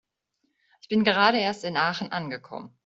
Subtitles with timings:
[0.81, 2.75] Ich bin gerade erst in Aachen angekommen